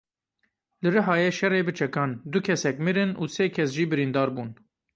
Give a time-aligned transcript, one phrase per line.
[0.81, 4.49] Li Rihayê şerê bi çekan, du kesek mirin û sê kes jî birîndar bûn.